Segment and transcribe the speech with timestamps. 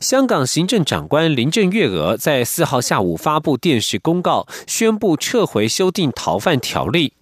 [0.00, 7.14] 香港行政长官林郑月娥在四号下午发布电视公告，宣布撤回修订逃犯条例。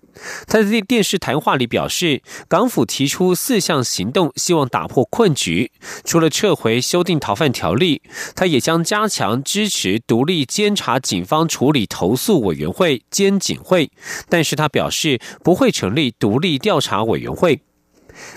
[0.46, 5.72] 他在电视谈话里表示，港府提出四项行动，希望打破困局。
[6.04, 8.00] 除了撤回修订逃犯条例，
[8.36, 13.90] 他也将加强支持独立监察警方处理投诉委员会（监警会）。
[14.30, 17.62] 但是他表示不会成立独立调查委员会。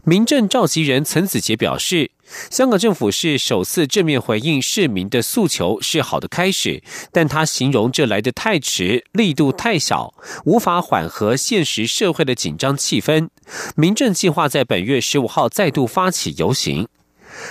[0.04, 2.12] 民政召集人陈子杰表示，
[2.50, 6.82] 香港政府是首次正面回应市民的诉求，是好的开始。
[7.12, 10.14] 但他形容这来得太迟，力度太小，
[10.46, 13.30] 无法缓和现实社会的紧张气氛。
[13.76, 16.88] 民政计划在本月十五号再度发起游行。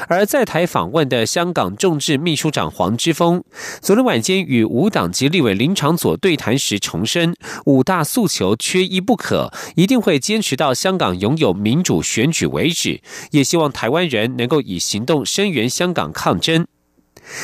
[0.08, 3.42] 而在台访问的香港众志秘书长黄之锋，
[3.80, 7.34] 昨天晚间与无党籍立委林长佐对谈时重申，
[7.66, 13.00] 五大诉求缺一不可，一定会坚持到香港拥有民主选举为止。
[13.30, 16.66] 也希望台湾人能够以行动声援香港抗争。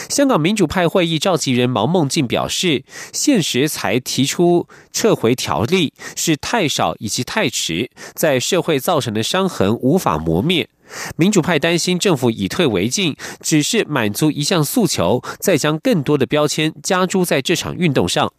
[0.08, 10.68] 香港民主派会议召集人毛孟静表示，现时才提出撤回条例是太少以及太迟，在社会造成的伤痕无法磨灭。
[11.16, 18.32] 民主派担心政府以退为进，只是满足一项诉求，再将更多的标签加诸在这场运动上。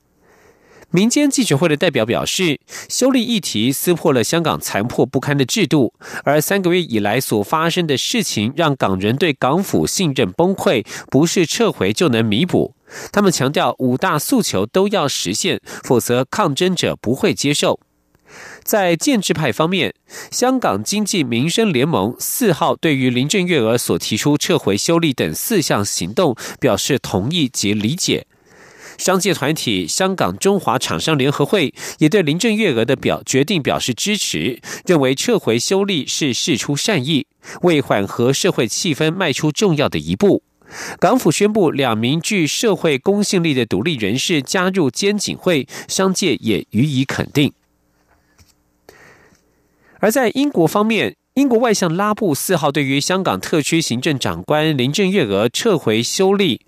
[0.91, 5.91] 民间记者会的代表表示，修例议题撕破了香港残破不堪的制度，
[6.23, 12.75] 而三个月以来所发生的事情，让港人对港府信任崩溃，不是撤回就能弥补。
[13.11, 17.79] 他们强调五大诉求都要实现，否则抗争者不会接受。
[18.63, 19.93] 在建制派方面，
[20.31, 28.25] 香港经济民生联盟四号对于林郑月娥所提出撤回修例等四项行动表示同意及理解。
[28.97, 37.25] 商界团体香港中华厂商联合会也对林郑月娥的表决定表示支持，认为撤回修例是事出善意，
[37.63, 40.43] 为缓和社会气氛迈出重要的一步。
[40.99, 47.51] 港府宣布两名具社会公信力的独立人士加入监警会，商界也予以肯定。
[50.03, 56.59] 而在英国方面，英国外相拉布四号对于香港特区行政长官林郑月娥撤回修例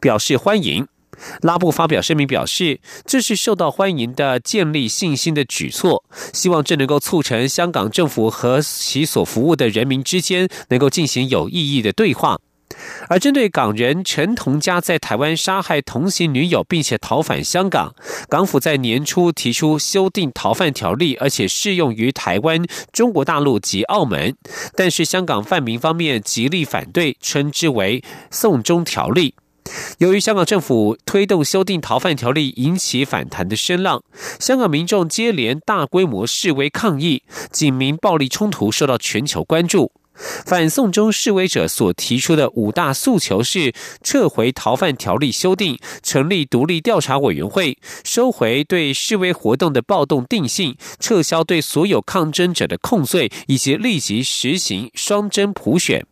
[0.00, 0.88] 表示欢迎。
[1.42, 6.02] 拉布发表声明表示，这是受到欢迎的、建立信心的举措，
[6.32, 12.40] 希望这能够促成香港政府和其所服务的人民之间能够进行有意义的对话。
[13.08, 17.94] 而针对港人陈同佳在台湾杀害同行女友，并且逃返香港，
[18.28, 24.34] 港府在年初提出修订逃犯条例，而且适用于台湾、中国大陆及澳门。
[24.74, 29.34] 但是香港泛民方面极力反对，称之为“送中条例”。
[29.98, 34.02] 由于香港政府推动修订逃犯条例引起反弹的声浪，
[34.38, 39.90] 香港民众接连大规模示威抗议，警民暴力冲突受到全球关注。
[40.14, 56.06] 反送中示威者所提出的五大诉求是：撤回逃犯条例修订，成立独立调查委员会，收回对示威活动的暴动定性，撤销对所有抗争者的控罪，以及立即实行双真普选。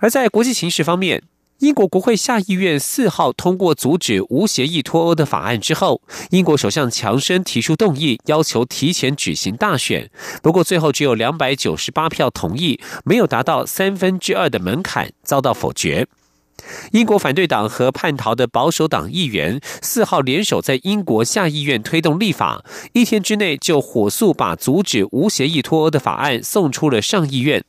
[0.00, 1.22] 而在国际形势方面。
[1.62, 10.10] 英国国会下议院四号通过阻止无协议脱欧的法案之后，英国首相强生提出动议，要求提前举行大选。
[10.42, 16.08] 不过最后只有两百九十八票同意，没有达到三分之二的门槛，遭到否决。
[16.90, 27.62] 英国反对党和叛逃的保守党议员四号联手在英国下议院推动立法，一天之内就火速把阻止无协议脱欧的法案送出了上议院。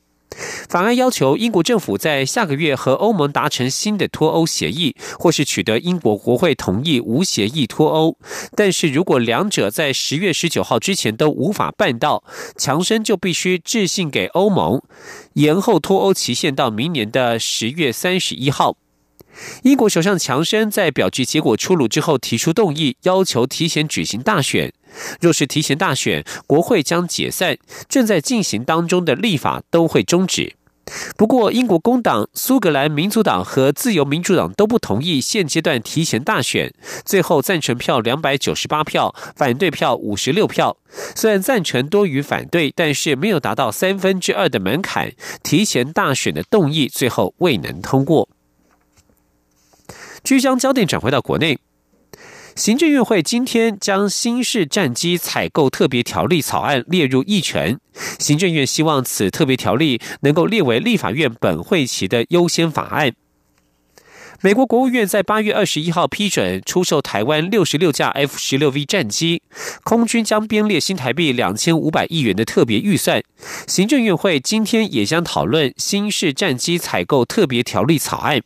[0.68, 8.18] 法案要求英国政府在下个月和欧盟达成新的脱欧协议，或是取得英国国会同意无协议脱欧。
[8.56, 12.24] 但是如果两者在十月十九号之前都无法办到，
[12.56, 14.82] 强生就必须致信给欧盟，
[15.34, 18.76] 延后脱欧期限到明年的十月三十一号。
[19.62, 24.72] 英国首相强生在表决结果出炉之后提出动议，要求提前举行大选。
[25.20, 27.56] 若是提前大选，国会将解散，
[27.88, 30.56] 正在进行当中的立法都会终止。
[31.16, 36.74] 不过，英国工党、苏格兰民族党和自由民主党都不同意现阶段提前大选。
[37.06, 40.76] 最后，赞成票两百九十八票，反对票五十六票。
[41.16, 45.12] 虽然赞成多于反对，但是没有达到三分之二的门槛，
[45.42, 48.28] 提前大选的动议最后未能通过。
[50.22, 51.58] 据将焦点转回到国内。
[52.56, 57.80] 行政院会今天将新式战机采购特别条例草案列入议程。
[58.20, 63.12] 行政院希望此特别条例能够列为立法院本会期的优先法案。
[64.40, 69.42] 美国国务院在八月二十一号批准出售台湾六十六架 F 十六 V 战机，
[69.82, 73.22] 空军将编列新台币两千五百亿元的特别预算。
[73.66, 78.42] 行政院会今天也将讨论新式战机采购特别条例草案。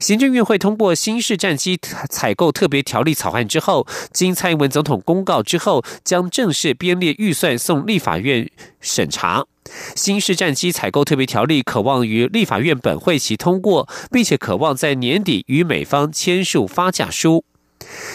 [0.00, 1.78] 行政院会通过新式战机
[2.10, 8.50] 采购特别条例草案之后，经蔡英文总统公告之后，将正式编列预算送立法院
[8.80, 9.46] 审查。
[9.94, 17.44] 新式战机采购特别条例渴望于立法院本会期通过，并且渴望在年底与美方签署发价书。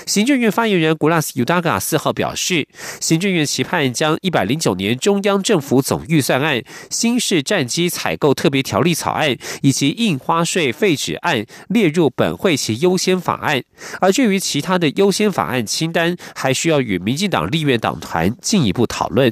[0.06, 2.68] 行政院发言人古拉斯尤达嘎四号表示，
[3.00, 13.64] 行政院期盼将一百零九年中央政府总预算案、新式战机采购特别条例草案以及印花税废止案列入本会期优先法案，
[14.00, 19.32] 而至于其他的优先法案清单，还需要与民进党立院党团进一步讨论。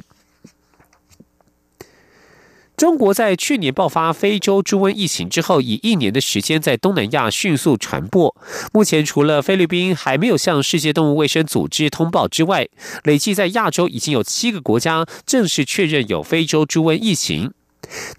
[2.82, 8.34] 中国在去年爆发非洲猪瘟疫情之后，以一年的时间在东南亚迅速传播。
[8.72, 12.66] 目前，除了菲律宾还没有向世界动物卫生组织通报之外，
[13.04, 17.52] 累计在亚洲已经有七个国家正式确认有非洲猪瘟疫情。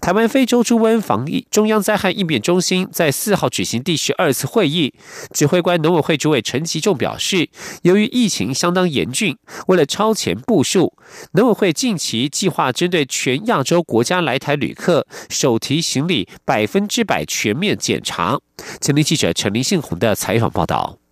[0.00, 4.92] 台湾非洲猪瘟防疫中央灾害应变中心在四号举行第十二次会议，
[5.32, 7.48] 指挥官农委会主委陈其仲表示，
[7.82, 9.36] 由于疫情相当严峻，
[9.66, 10.92] 为了超前部署，
[11.32, 18.38] 农委会近期计划针对全亚洲国家来台旅客手提行李百分之百全面检查。
[18.80, 21.03] 前天记者陈林信宏的采访报道。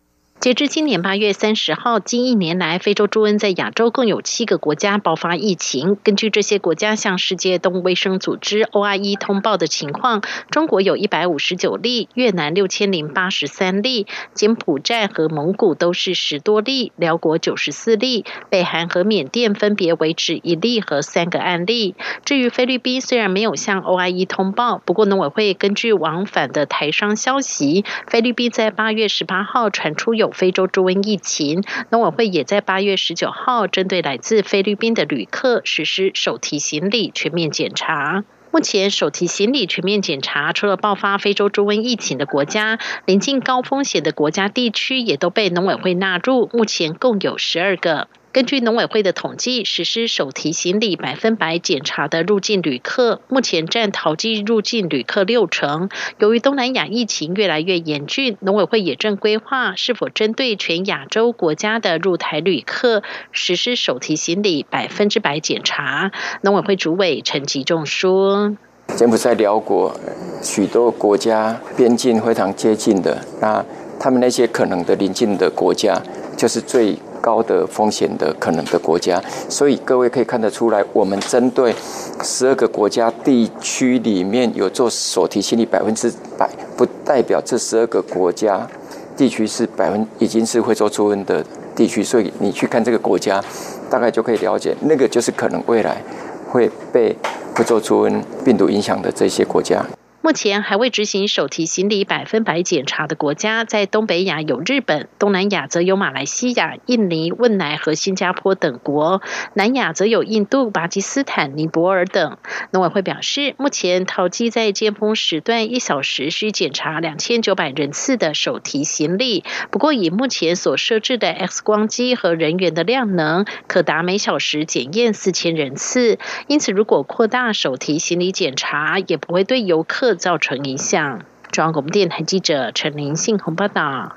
[0.43, 5.97] 截至今年八月三十号，近一年来，非洲猪瘟在亚洲共有七个国家爆发疫情。
[6.03, 21.95] 根据这些国家向世界动物卫生组织 （OIE） 通报的情况，中国有一百五十九例，越南六千零八十三例，柬埔寨和蒙古都是十多例，辽国九十四例，北韩和缅甸分别维持一例和三个案例。
[22.25, 30.32] 至于菲律宾，虽然没有向 OIE 通报，不过农委会根据往返的台商消息，菲律宾在八月十八号传出有。
[30.33, 38.25] 非洲猪瘟疫情，农委会也在八月十九号针对来自菲律宾的旅客实施手提行李全面检查。
[38.51, 48.09] 目前手提行李全面检查，除了爆发非洲猪瘟疫情的国家，临近高风险的国家地区也都被农委会纳入，目前共有十二个。
[48.33, 55.91] 根据农委会的统计，实施手提行李百分百检查的入境旅客，目前占淘机入境旅客六成。
[56.19, 63.03] 由于东南亚疫情越来越严峻，农委会也正规划是否针对全亚洲国家的入台旅客
[63.33, 66.11] 实施手提行李百分之百检查。
[66.41, 68.57] 农委会主委陈吉仲说
[68.97, 69.95] ：“柬埔寨、辽国
[70.43, 73.63] 许多国家边境非常接近的，那
[74.01, 76.01] 他们那些可能的邻近的国家，
[76.35, 81.75] 就是最。”高的风险的可能的国家，所以各位可以看得出来，我们针对
[82.23, 88.69] 十二个国家地区里面有做所提行李百分之百，不代表这十二个国家
[89.17, 91.43] 地区是百分已经是会做出瘟的
[91.75, 93.43] 地区，所以你去看这个国家，
[93.89, 96.03] 大概就可以了解，那个就是可能未来
[96.51, 97.17] 会被
[97.55, 99.83] 会做出瘟病毒影响的这些国家。
[100.25, 109.21] 目前还未执行手提行李百分百检查的国家，在东北亚有日本，东南亚则有马来西亚、印尼、汶莱和新加坡等国；
[109.55, 112.39] 南亚则有印度、巴基斯坦、尼泊尔等。
[112.71, 119.43] 农委会表示，目前淘机在尖峰时段一小时需检查两千九百人次的手提行李，
[119.73, 126.21] 不过以目前所设置的 X 光机和人员的量能，可达每小时检验四千人次。
[126.47, 130.12] 因此，如果扩大手提行李检查，也不会对游客。
[130.15, 131.23] 造成影响。
[131.51, 134.17] 中央广播电台记者陈林信鸿报道。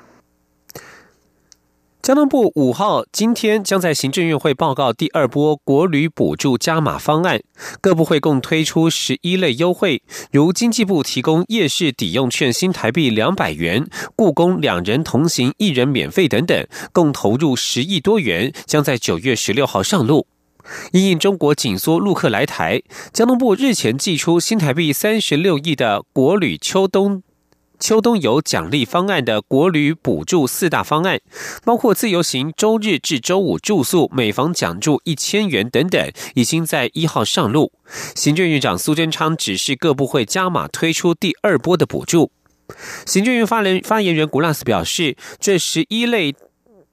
[2.02, 7.40] 交通部五号今天将在行政院会报告第二波国旅补助加码方案，
[7.80, 10.00] 各部会共推出十一类优惠，
[10.30, 20.28] 如经济部提供夜市抵用券新台币两百元，故宫两人同行一人免费等等，共投入十亿多元，将在九月十六号上路。
[20.92, 22.82] 因应中国紧缩陆客来台，
[23.12, 27.22] 交通部日前寄出新台币三十六亿的国旅秋冬
[27.78, 31.20] 秋冬游奖励方案的国旅补助四大方案，
[31.62, 37.72] 包括自由行周日至周五住宿每房奖助一千元等等，已经在一号上路。
[38.14, 42.32] 行政院长苏贞昌指示各部会加码推出第二波的补助。
[43.04, 46.34] 行政院发言发言人古拉斯表示，这十一类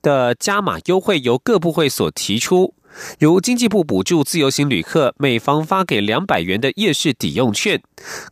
[0.01, 2.73] 的加码优惠由各部会所提出。
[3.19, 7.81] 由经济部补助自由行旅客每房发给两百元的夜市抵用券，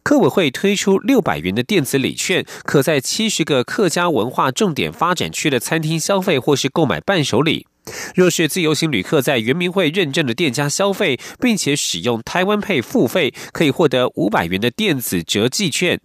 [0.03, 7.67] 客委会推出六百元的电子礼券，可在七十个客家文化重点发展区的餐厅消费或是购买伴手礼。
[8.13, 15.99] 若是自由行旅客在圆明会认证的店家消费，并且使用台湾配付费，可以获得五百元的电子折寄券。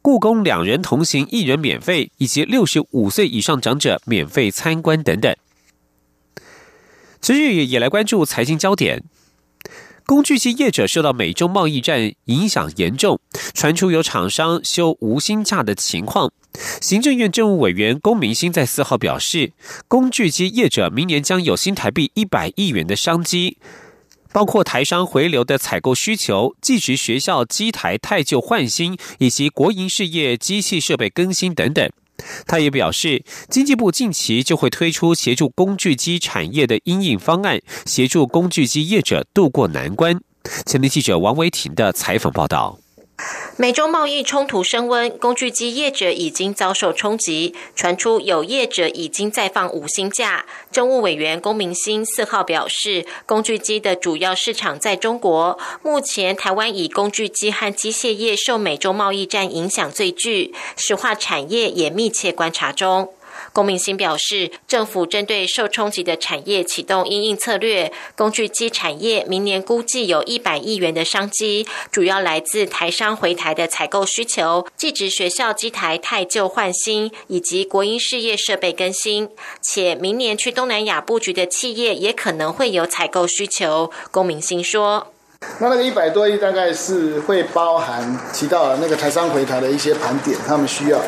[0.00, 5.36] 故宫两人同行一人免费，以及六十五岁以上长者免费参观等等。
[7.20, 9.04] 今日也来关注财经焦点。
[10.06, 13.20] 工具机业者受到美中贸易战影响严重，
[13.52, 16.32] 传出有厂商休无薪假的情况。
[16.80, 19.52] 行政院政务委员龚明鑫在四号表示，
[19.86, 23.58] 工具机业者明年将有新台币一百亿元的商机，
[24.32, 31.88] 包括台商回流的采购需求、技职学校机台太旧换新，以及国营事业机器设备更新等等。
[32.46, 40.20] 他也表示，经济部近期就会推出协助工具机产业的应应方案，协助工具机业者渡过难关。
[40.64, 42.78] 前天记者王维婷的采访报道。
[43.56, 47.54] 美中贸易冲突升温，工具机业者已经遭受冲击。
[47.76, 50.46] 传出有业者已经在放五星假。
[50.72, 63.12] 政务委员龚明鑫四号表示，工具机的主要市场在中国，目前台湾以工具机和机械业受美中贸易战影响最巨，石化产业也密切观察中。
[63.52, 79.28] 龚明鑫表示，政府针对受冲击的产业启动应应策略，工具机产业明年估计有一百亿元的商机，主要来自台商回台的采购需求、技职学校机台太旧换新以及国营事业设备更新，
[79.62, 83.90] 且明年去东南亚布局的企业也可能会有采购需求。
[84.10, 85.12] 龚明鑫说。
[85.58, 91.00] 那那个一百多亿大概是会包含提到那个台商回台的一些盘点，他们需要。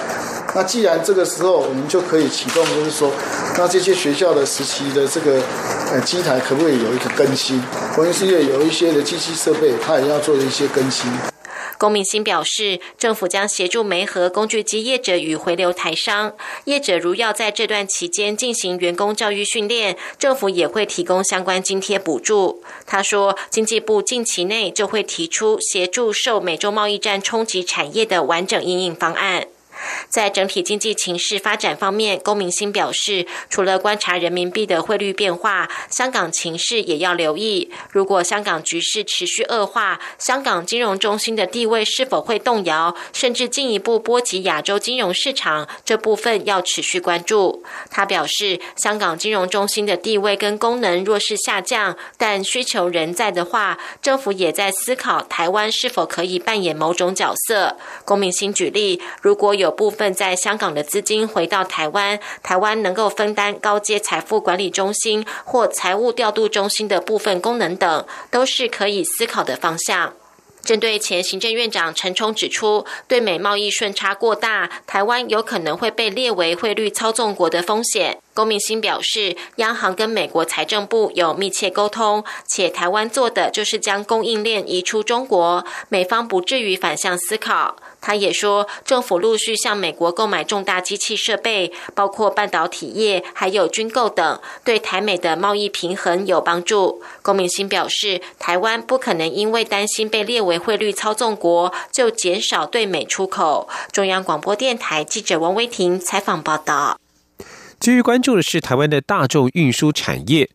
[0.54, 3.10] 那既然这个时候我们就可以启动，就是说，
[3.56, 5.42] 那这些学校的实习的这个
[5.90, 7.62] 呃机台可不可以有一个更新？
[7.94, 11.10] 国营事业有一些的机器设备，它也要做一些更新。
[11.78, 16.32] 龚明鑫表示，政府将协助媒合工具机业者与回流台商
[16.66, 22.62] 业者，如要在这段期间进行员工教育训练，政府也会提供相关津贴补助。
[22.86, 29.46] 他说，经济部近期内就会提出协助受美洲贸易战冲击产业的完整应应方案。
[30.08, 37.70] 在整体经济情势发展方面，龚明鑫表示，除了观察人民币的汇率变化，香港情势也要留意。
[37.90, 47.64] 如果香港局势持续恶化，香港金融中心的地位是否会动摇，甚至进一步波及亚洲金融市场，这部分要持续关注。
[47.90, 57.76] 他表示，香港金融中心的地位跟功能若是下降，但需求仍在的话，政府也在思考台湾是否可以扮演某种角色。
[58.04, 70.14] 龚明鑫举例，如果有部分在香港的资金回到台湾，台湾能够分担高阶财富管理中心或财务调度中心的部分功能等，都是可以思考的方向。
[70.62, 78.20] 针对前行政院长陈冲指出，对美贸易顺差过大，台湾有可能会被列为汇率操纵国的风险。
[78.34, 87.76] 龚明鑫表示，央行跟美国财政部有密切沟通，且台湾做的就是将供应链移出中国，美方不至于反向思考。
[88.00, 97.02] 他也说，政府陆续向美国购买重大机器设备，包括半导体业，还有军购等，对台美的贸易平衡有帮助。
[97.20, 103.68] 龚明鑫表示，台湾不可能因为担心被列为汇率操纵国，就减少对美出口。
[103.92, 106.98] 中央广播电台记者王威婷采访报道。
[107.82, 110.48] 继续关注的是台湾的大众运输产业。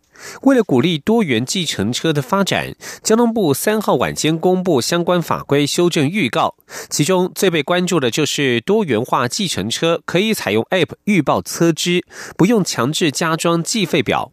[0.44, 6.56] 为了鼓励多元计程车的发展，交通部三号晚间公布相关法规修正预告，
[6.90, 12.00] 其中最被关注的就是多元化计程车可以采用 App 预报车资，
[12.38, 14.32] 不用强制加装计费表。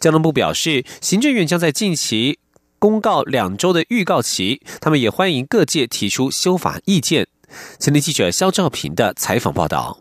[0.00, 2.38] 交通部表示，行政院将在近期
[2.78, 7.26] 公告两周的预告期，他们也欢迎各界提出修法意见。
[7.78, 9.98] 前天记者肖兆平的采访报道。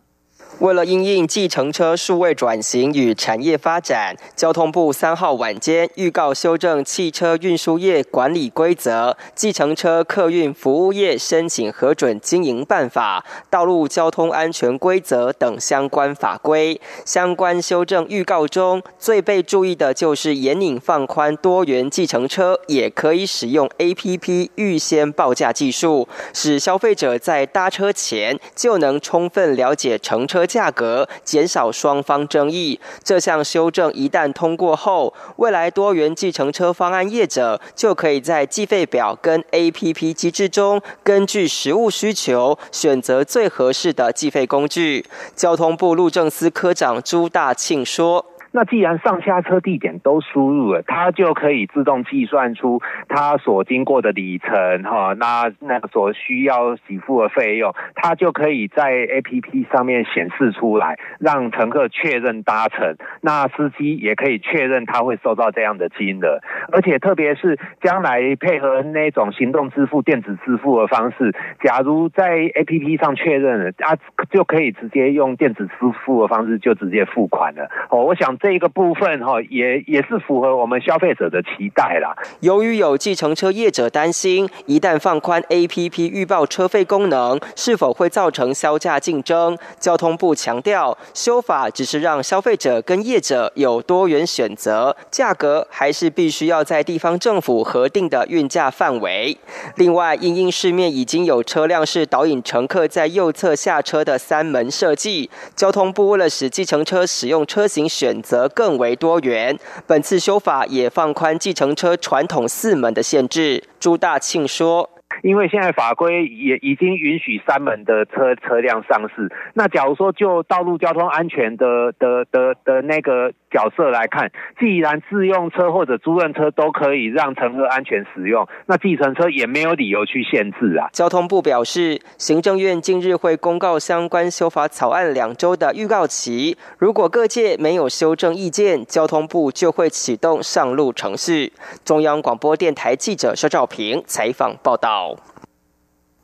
[0.61, 16.79] 为了应应计程车数位转型与产业发展，交通部三号晚间预告修正汽车运输业管理规则、计程车客运服务业申请核准经营办法、道路交通安全规则等相关法规。
[17.03, 30.45] 相关修正预告中，最被注意的就是严引放宽多元计程车也可以使用 APP 预先报价技术，使消费者在搭车前就能充分了解乘车。
[30.51, 32.79] 价格减少双方争议。
[33.03, 45.05] 这项修正一旦通过后，未来多元计程车方案业者就可以在计费表跟 APP 机制中，根据实物需求选择最合适的计费工具。
[45.35, 48.30] 交通部路政司科长朱大庆说。
[48.51, 66.39] 那既然上下车地点都输入了，它就可以自动计算出它所经过的里程哈，那那所需要给付的费用，它就可以在 A P P 上面显示出来，让乘客确认搭乘，那司机也可以确认他会收到这样的金额，
[66.71, 73.95] 而且特别是将来配合那种行动支付、电子支付的方式，假如在 A P P 上确认了啊，
[74.29, 75.73] 就可以直接用电子支
[76.05, 77.69] 付的方式就直接付款了。
[77.89, 82.15] 哦，我想这个部分哈，也也是符合我们消费者的期待啦。
[82.39, 89.57] 由于有计程车业者担心，一旦放宽 A P P 预报车费功能，是否会造成销价竞争？
[89.79, 99.37] 交通部强调，修法只是让消费者跟业者有多元选择，价格还是必须要在地方政府核定的运价范围。
[99.75, 113.61] 另外，因应市面已经有车辆是导引乘客在右侧下车的三门设计，交通部为了使计程车使用车型选择则更为多元，本次修法也放宽计程车传统四门的限制。
[113.77, 115.00] 朱大庆说。
[115.23, 130.89] 因为现在法规也已经允许三门的车车辆上市，那假如说就道路交通安全的的的的那个角色来看，既然自用车或者租赁车都可以让乘客安全使用，那计程车也没有理由去限制啊。
[130.91, 141.53] 交通部表示，行政院近日会公告相关修法草案两周的预告期，如果各界没有修正意见，交通部就会启动上路程序。
[141.83, 145.10] 中央广播电台记者肖照平采访报道。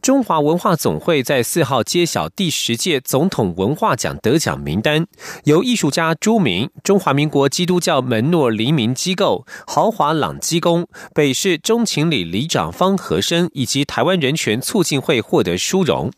[0.00, 5.06] 中华文化总会在四号揭晓第十届总统文化奖得奖名单，
[5.44, 16.10] 由艺术家朱明、中华民国基督教门诺黎明机构豪华朗基宫北市中情里里长方和生以及台湾人权促进会获得殊荣。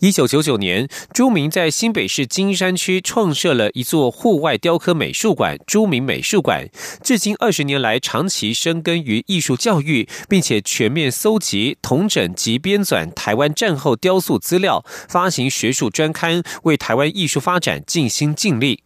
[0.00, 6.68] 一九九九年，朱明在新北市金山区创设了一座户外雕刻美术馆——朱明美术馆。
[7.02, 18.82] 至今二十年来，长期深耕于艺术教育，并且全面搜集、统整及编纂台湾战后雕塑资料，发行学术专刊，为台湾艺术发展尽心尽力。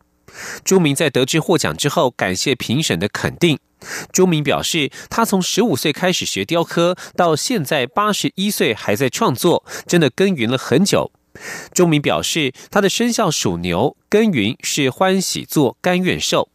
[0.64, 3.59] 朱明在得知获奖之后，感谢评审的肯定。
[4.12, 11.12] 朱明表示，他从十五岁开始学雕刻，到现在八十一岁还在创作，真的耕耘了很久。
[11.73, 16.49] 朱明表示，他的生肖属牛，耕耘是欢喜做，甘愿受。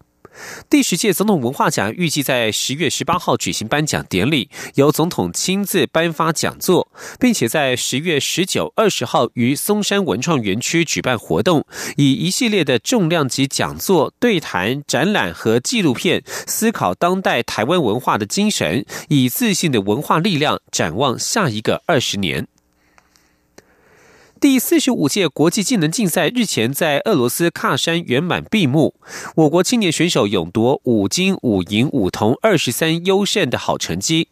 [0.69, 11.65] 第十届总统文化奖预计在十月十八号举行颁奖典礼，由总统亲自颁发讲座，并且在十月十九、二十号于松山文创园区举办活动，
[11.97, 22.47] 以一系列的重量级讲座、对谈、展览和纪录片，思考当代台湾文化的精神，以自信的文化力量展望下一个二十年。
[24.41, 28.93] 第四十五届国际技能竞赛日前在俄罗斯喀山圆满闭幕，
[29.35, 34.27] 我国青年选手勇夺五金五银五铜二十三优胜的好成绩。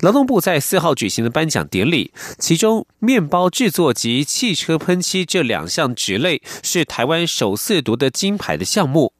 [0.00, 9.12] 劳动部在四号举行的颁奖典礼，其中面包制作及汽车喷漆这两项职类是台湾首次夺得金牌的项目。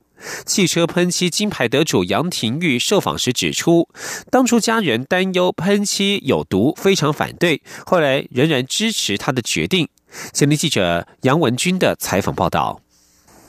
[0.45, 3.89] 汽车喷漆金牌得主杨廷玉受访时指出，
[4.31, 9.89] 当初家人担忧喷漆有毒，非常反对，后来仍然支持他的决定。
[10.33, 12.81] 前天记者杨文军的采访报道。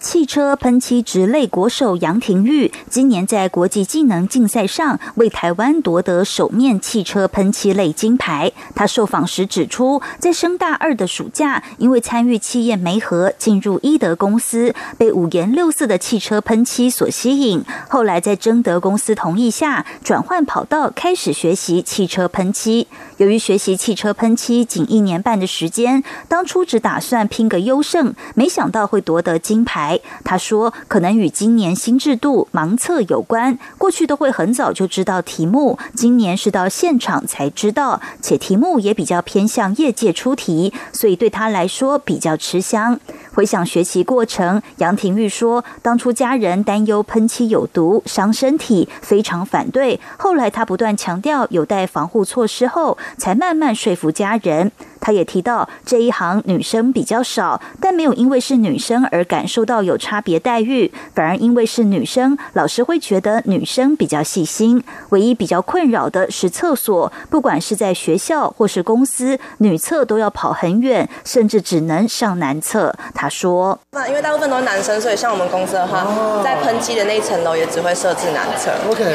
[0.08, 8.54] 汽车喷漆职类国手杨廷玉今年在国际技能竞赛上为台湾夺得首面汽车喷漆类金牌。
[8.74, 17.62] 他受访时指出，在升大二的暑假，因为参与企业媒合进入伊德公司，被五颜六色的汽车喷漆所吸引。
[17.90, 22.88] 后来在征得公司同意下，转换跑道开始学习汽车喷漆。
[23.18, 29.97] 由于学习汽车喷漆仅一年半的时间，当初只打算拼个优胜，没想到会夺得金牌。
[30.24, 33.58] 他说：“可能与今年新制度盲测有关。
[33.78, 43.00] 过去都会很早就知道题目，今年是到现场才知道，且题目也比较偏向业界出题，所以对他来说比较吃香。”
[43.34, 50.00] 回想学习过程，杨廷玉说：“当初家人担忧喷漆有毒伤身体，非常反对。
[50.18, 54.72] 后来他不断强调有待防护措施后，才慢慢说服家人。”
[55.08, 64.84] 他也提到，这一行女生比较少，但没有因为是女生而感受到有差别待遇，反而因为是女生，老师会觉得女生比较细心。
[65.12, 72.94] 唯一比较困扰的是厕所，不管是在学校或是公司，女厕都要跑很远，甚至只能上男厕。
[73.16, 76.06] 他说：“那因为大部分都是男生，所以像我们公司的话，
[76.44, 78.72] 在喷漆的那一层楼也只会设置男厕。
[78.90, 79.06] OK，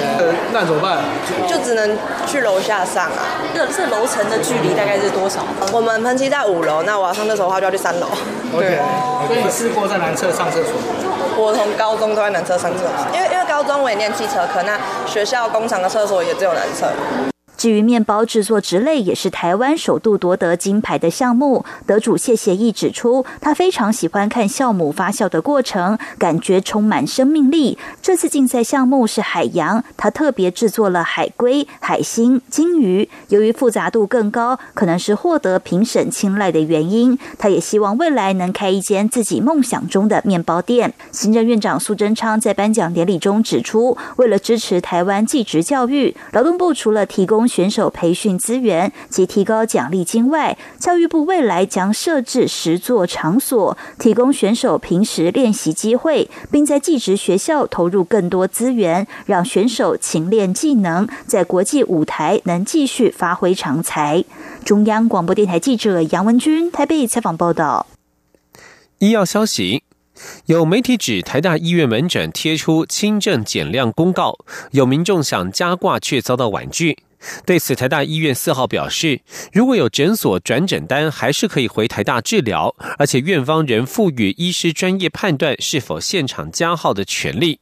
[0.55, 1.03] 那怎么办？
[1.47, 1.95] 就只能
[2.27, 3.45] 去楼下上啊。
[3.55, 5.45] 这这楼层的距离大概是多少？
[5.75, 8.07] 我们喷漆在五楼，那我要上厕所的话就要去三楼。
[8.55, 8.79] OK，
[9.27, 10.73] 所以你试过在男厕上厕所？
[11.37, 16.93] 我从高中都在男厕上厕所，因为因为高中我也念汽车科，那学校工厂的厕所也只有男厕。
[17.63, 21.65] 至于面包制作职类，也是台湾首度夺得金牌的项目。
[21.87, 27.79] 得主谢协义指出，他非常喜欢看酵母发酵的过程，感觉充满生命力。
[28.03, 33.09] 这次竞赛项目是海洋，他特别制作了海龟、海星、金鱼。
[33.29, 37.17] 由于复杂度更高，可能是获得评审青睐的原因。
[37.39, 40.93] 他也希望未来能开一间自己梦想中的面包店。
[41.13, 64.25] 行政院长苏贞昌在颁奖典礼中指出，为了支持台湾技职教育，劳动部除了提供选手培训资源及提高奖励金外，教育部未来将设置十座场所，提供选手平时练习机会，并在技职学校投入更多资源，让选手勤练技能，在国际舞台能继续发挥长才。
[64.65, 67.87] 中央广播电台记者杨文君台北采访报道。
[69.01, 69.83] 医药消息。
[70.47, 74.39] 有媒体指台大医院门诊贴出轻症减量公告，
[74.71, 76.99] 有民众想加挂却遭到婉拒。
[77.47, 79.21] 对此，台大医院四号表示，
[79.53, 87.61] 如果有诊所转诊单，还是可以回台大治疗，而且院方仍赋予医师专业判断是否现场加号的权利。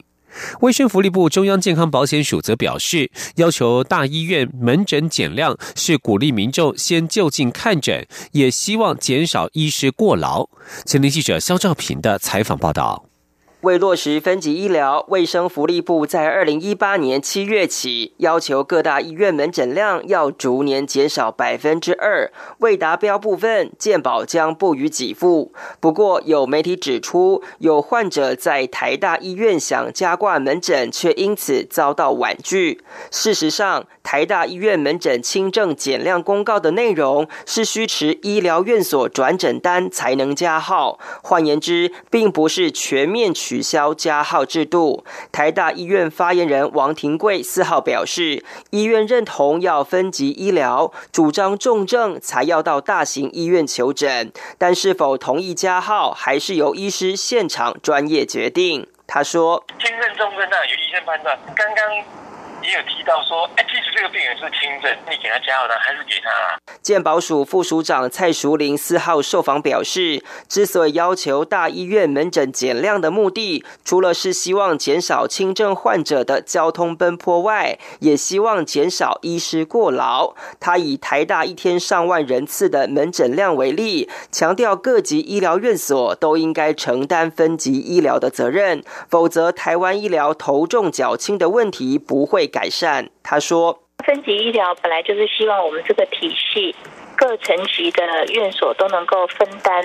[0.60, 10.48] 卫生福利部中央健康保险署则表示，要求大医院门诊减量是鼓励民众先就近看诊，也希望减少医师过劳。
[10.86, 13.09] 前天记者肖兆平的采访报道。
[13.62, 25.52] 为落实分级医疗，卫生福利部在二零一八年七月起要求各大医院门诊量要逐年减少百分之二，未达标部分健保将不予给付。
[25.78, 32.80] 不过，有媒体指出，有患者在台大医院想加挂门诊，却因此遭到婉拒。
[33.10, 45.04] 事实上，台大医院门诊轻症减量公告的内容是需持医疗院所转诊单才能加号，换言之，并不是全面取消加号制度。
[45.30, 58.88] 台大医院发言人王庭贵四号表示，医院认同要分级医疗，主张重症才要到大型医院求诊，但是否同意加号，还是由医师现场专业决定。
[59.06, 61.38] 他说：轻症、重症那由医生判断。
[61.54, 62.20] 刚刚。
[62.62, 63.64] 也有提到说，哎，
[63.94, 66.58] 这个病人是轻症，你给他加号单还是给他啊？
[66.82, 80.34] 健保署副署长蔡淑玲四号受访表示，之所以要求大医院门诊减量的目的，除了是希望减少轻症患者的交通奔波外，也希望减少医师过劳。
[80.58, 92.50] 他以台大一天上万人次的门诊量为例，强调各级医疗院所都应该承担分级医疗的责任，否则台湾医疗头重脚轻的问题不会。
[92.50, 96.74] 改善，他说：“分级医疗本来就是希望我们这个体系
[97.16, 99.84] 各层级的院所都能够分担。”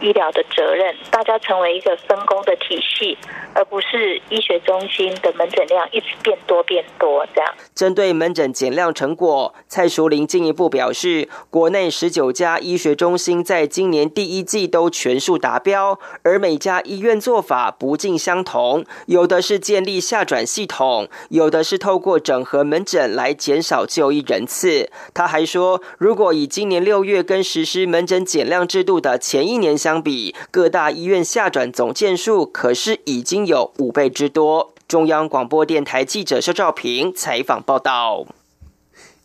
[0.00, 3.16] 医疗的责任，大家成为一个分工的体系，
[3.54, 7.54] 而不是医学中心的门诊量一直变多变多这样。
[7.74, 24.90] 针对门诊减量成果，蔡淑玲进一步表示，国内十九家医学中心在今年第一季都全数达标，而每家医院做法不尽相同，有的是建立下转系统，有的是透过整合门诊来减少就医人次。
[25.14, 29.76] 他还说，如果以今年六月跟实施门诊减量制度的前一年。
[29.86, 34.74] 相比各大医院下转总件数，可是已经有五倍之多。
[34.88, 38.26] 中央广播电台记者肖照平采访报道。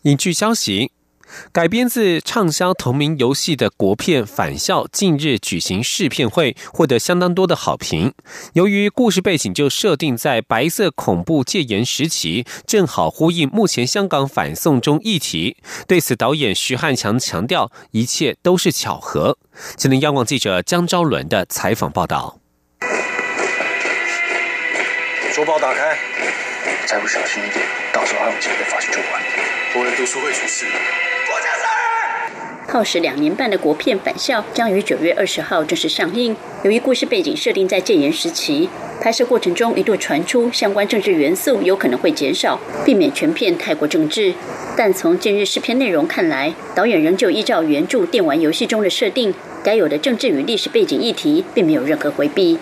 [0.02, 0.92] 影剧消息。
[1.52, 8.14] 改编自畅销同名游戏的国片《返校》近日举行试片会，获得相当多的好评。
[8.54, 15.56] 由于故事背景就设定在白色恐怖戒严时期，正好呼应目前香港反送中议题。
[15.86, 19.38] 对此，导演徐汉强强调，一切都是巧合。
[19.76, 22.38] 今天央广记者江昭伦的采访报道：
[25.32, 25.98] 书包打开，
[26.86, 29.22] 再不小心一点，到时候还有机会被发去就管。
[29.72, 30.66] 不能读书会出事。
[32.68, 36.36] 耗时两年半的国片《返校》将于九月二十号正式上映。
[36.62, 38.68] 由于故事背景设定在戒严时期，
[39.00, 44.34] 拍摄过程中一度传出相关政治元素有可能会减少，避免全片太过政治。
[44.76, 52.58] 但从近日试片内容看来，导演仍旧依照原著电玩游戏中的设定，该有的政治与历史背景议题并没有任何回避。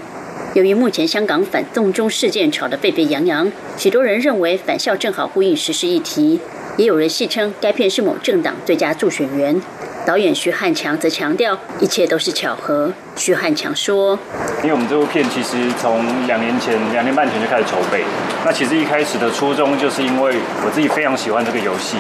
[0.55, 6.41] 由于目前香港反送中事件吵得沸沸扬扬，许多人认为返校正好呼应时事议题，
[6.81, 9.61] 也有人戏称该片是某政党最佳助选员。
[10.07, 12.91] 导演徐汉强则强调，一切都是巧合。
[13.17, 14.19] 徐汉强说
[14.65, 18.03] ：“因为我们这部片其实从两年前、两年半前就开始筹备。
[18.47, 21.99] 那其实一开始的初衷，就是因为我自己非常喜欢这个游戏，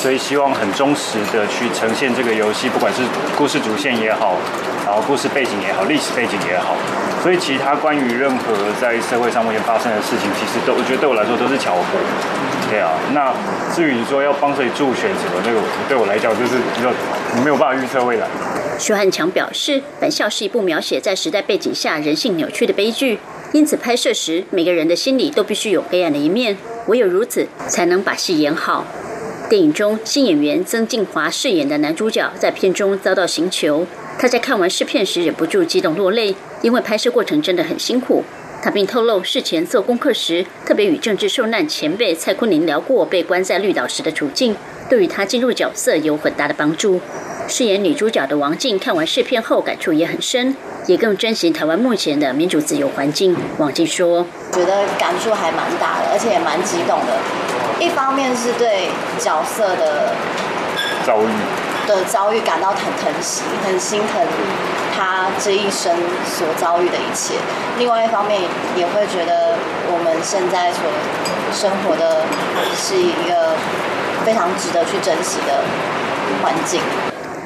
[0.00, 3.02] 所以希望很忠实的去呈现这个游戏，不管是
[3.36, 4.38] 故事主线也好，
[4.86, 6.74] 然后故事背景也好，历史背景也好。
[7.22, 12.00] 所以其他关于任何在社会上目前发生的事情，其实都我觉得对我来说都是巧合。
[12.70, 13.32] 对啊，那
[13.74, 16.92] 至于你说要帮谁助选什么，那个对我来讲就是比较。”
[17.44, 18.26] 没有办法预测未来。
[18.78, 23.18] 徐汉强表示，《本校》是一部描写在时代背景下人性扭曲的悲剧，
[23.52, 28.86] 因此拍摄时每个人的心里都必须有黑暗的一面，唯有如此才能把戏演好。
[29.50, 33.86] 电影中新演员曾静华饰演的男主角在片中遭到刑求，
[34.18, 38.24] 他在看完试片时忍不住激动落泪，因为拍摄过程真的很辛苦。
[38.62, 44.56] 他并透露，事前做功课时特别与政治受难前辈蔡坤林聊过被关在绿岛时的处境，
[44.88, 47.00] 对于他进入角色有很大的帮助。
[47.48, 53.36] 饰演女主角的王静看完试片后感触也很深，也更珍惜台湾目前的民主自由环境。
[53.58, 57.18] 王静说：“觉得感触还蛮大的，而且也蛮激动的。
[57.78, 58.88] 一方面是对
[59.20, 60.12] 角色的
[61.06, 61.28] 遭遇
[61.86, 64.26] 的遭遇感到很疼惜，很心疼
[64.96, 67.34] 他这一生所遭遇的一切；
[67.78, 68.40] 另外一方面
[68.74, 69.54] 也会觉得
[69.92, 70.82] 我们现在所
[71.52, 72.24] 生活的
[72.74, 73.54] 是一个
[74.24, 75.62] 非常值得去珍惜的
[76.42, 76.80] 环境。”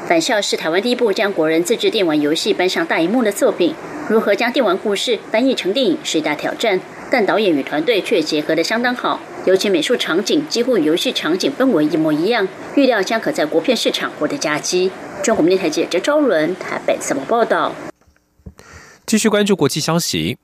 [0.07, 3.75] 返校是台湾第一部将国人自制电玩游戏搬上大荧幕的作品。
[4.09, 6.81] 如何将电玩故事翻译成电影是一大挑战，
[7.13, 14.91] 但导演与团队却结合的相当好，尤其美术场景几乎与游戏场景氛围一模一样，预料将可在国片市场获得佳绩。
[15.23, 17.73] 中国电台记者周伦台北怎么报道？
[19.07, 20.37] 继续关注国际消息。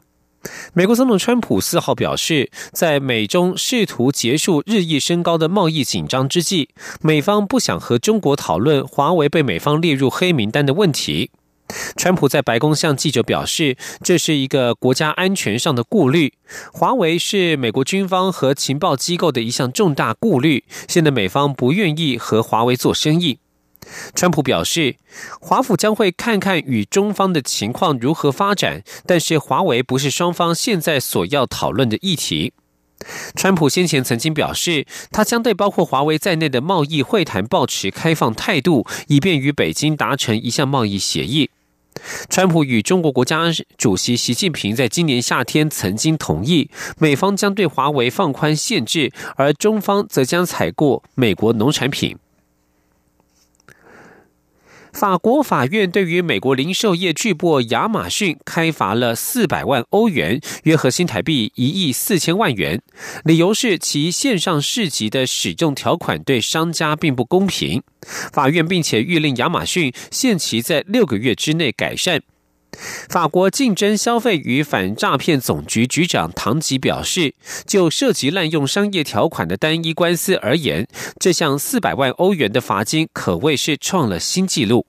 [0.72, 6.68] 美国总统川普四号表示，在美中试图结束日益升高的贸易紧张之际，
[7.02, 11.30] 美方不想和中国讨论华为被美方列入黑名单的问题。
[11.96, 16.34] 川普在白宫向记者表示，这是一个国家安全上的顾虑。
[16.72, 23.38] 华为是美国军方和情报机构的一项重大顾虑，现在美方不愿意和华为做生意。
[24.14, 24.96] 川普表示，
[25.40, 32.52] 华府将会看看与中方的情况如何发展，但是华为不是双方现在所要讨论的议题。
[33.34, 41.50] 川普先前曾经表示，他将对包括华为在内的贸易会谈保持开放态度，以便与北京达成一项贸易协议。
[42.28, 43.44] 川普与中国国家
[43.76, 52.16] 主席习近平在今年夏天曾经同意，美方将对华为放宽限制，而中方则将采购美国农产品。
[54.96, 62.80] 法国法院对于美国零售业巨擘亚马逊开罚了四百万欧元，约合新台币一亿四千万元，
[63.22, 67.82] 理由是其线上市集的使用条款对商家并不公平。
[68.32, 72.22] 法院并且谕令亚马逊限期在六个月之内改善。
[73.08, 77.34] 法国竞争消费与反诈骗总局局长唐吉表示，
[77.66, 80.86] 就涉及滥用商业条款的单一官司而言，
[81.18, 84.86] 这项四百万欧元的罚金可谓是创了新纪录。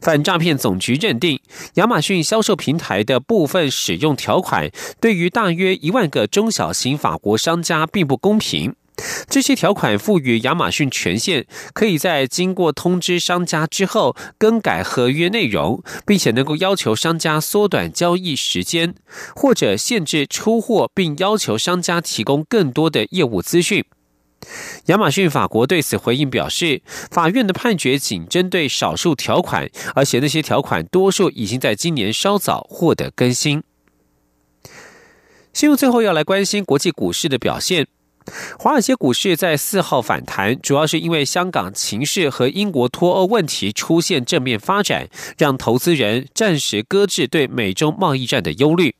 [0.00, 1.40] 反诈骗总局认定，
[1.74, 8.74] 亚马逊销售平台的部分使用条款对于大约一万个中小型法国商家并不公平。
[9.28, 18.94] 这些条款赋予亚马逊权限，可以在经过通知商家之后更改合约内容，并且能够要求商家缩短交易时间，
[19.36, 23.84] 或者限制出货，并要求商家提供更多的业务资讯。
[24.86, 26.80] 亚马逊法国对此回应表示，
[27.10, 33.62] 法院的判决仅针对少数条款，而且那些条款多数已经在今年稍早获得更新。
[35.52, 37.88] 新闻最后要来关心国际股市的表现。
[38.58, 48.94] 华尔街股市在四号反弹，主要是因为香港情势和英国脱欧问题出现正面发展，让投资人暂时搁置对美中贸易战的忧虑。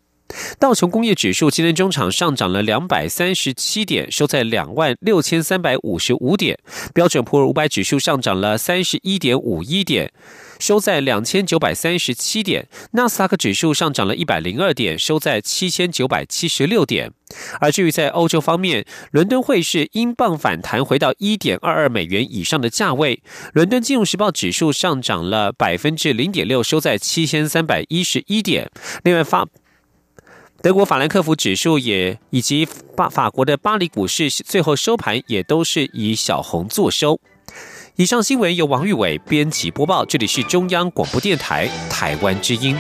[0.59, 6.59] 道琼工业指数今天中场上涨了两百三十七点，收在两万六千三百五十五点。
[6.93, 10.13] 标准普尔五百指数上涨了三十一点五一点，
[10.59, 12.69] 收在两千九百三十七点。
[12.93, 17.11] 纳斯达克指数上涨了一百零二点，收在七千九百七十六点。
[17.61, 23.23] 而至于在欧洲方面，伦敦汇市英镑反弹回到一点二二美元以上的价位。
[23.53, 28.71] 伦敦金融时报指数上涨了百分之零点六，收在七千三百一十一点。
[29.03, 29.47] 另外发。
[30.61, 32.67] 德国法兰克福指数也以及
[32.97, 37.21] 巴法国的巴黎股市最后收盘也都是以小红作收。
[37.95, 42.77] 以上新闻由王玉伟编辑播报，这里是中央广播电台台湾之音。